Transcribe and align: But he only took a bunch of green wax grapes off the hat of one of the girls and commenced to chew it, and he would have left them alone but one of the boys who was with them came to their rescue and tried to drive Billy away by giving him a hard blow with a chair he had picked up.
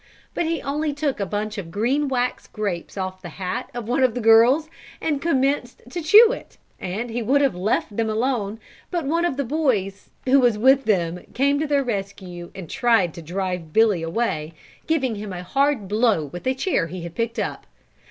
But 0.33 0.47
he 0.47 0.63
only 0.63 0.95
took 0.95 1.19
a 1.19 1.27
bunch 1.27 1.59
of 1.59 1.69
green 1.69 2.07
wax 2.07 2.47
grapes 2.47 2.97
off 2.97 3.21
the 3.21 3.29
hat 3.37 3.69
of 3.75 3.87
one 3.87 4.01
of 4.03 4.15
the 4.15 4.19
girls 4.19 4.67
and 4.99 5.21
commenced 5.21 5.83
to 5.91 6.01
chew 6.01 6.31
it, 6.31 6.57
and 6.79 7.11
he 7.11 7.21
would 7.21 7.41
have 7.41 7.53
left 7.53 7.95
them 7.95 8.09
alone 8.09 8.59
but 8.89 9.05
one 9.05 9.25
of 9.25 9.37
the 9.37 9.43
boys 9.43 10.09
who 10.25 10.39
was 10.39 10.57
with 10.57 10.85
them 10.85 11.19
came 11.35 11.59
to 11.59 11.67
their 11.67 11.83
rescue 11.83 12.49
and 12.55 12.67
tried 12.67 13.13
to 13.13 13.21
drive 13.21 13.73
Billy 13.73 14.01
away 14.01 14.53
by 14.55 14.87
giving 14.87 15.15
him 15.17 15.31
a 15.31 15.43
hard 15.43 15.87
blow 15.87 16.25
with 16.25 16.47
a 16.47 16.55
chair 16.55 16.87
he 16.87 17.03
had 17.03 17.13
picked 17.13 17.37
up. 17.37 17.67